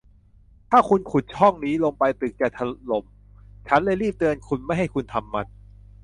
[0.69, 2.59] ถ้าคุณขุดช่องนี้ลงไปตึกจะถ
[2.91, 3.03] ล่ม
[3.67, 4.35] ฉันเลยรีบเตือน
[4.65, 5.45] ไม่ให้คุณทำมัน